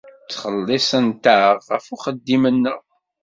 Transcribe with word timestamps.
Ttxelliṣent-aɣ 0.23 1.57
ɣef 1.71 1.85
uxeddim-nneɣ. 1.95 2.79